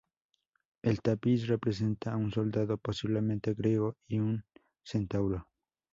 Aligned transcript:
El 0.81 0.99
tapiz 1.03 1.45
representa 1.47 2.13
a 2.13 2.17
un 2.17 2.31
soldado, 2.31 2.79
posiblemente 2.79 3.53
griego, 3.53 3.97
y 4.07 4.17
un 4.17 4.43
centauro. 4.83 5.47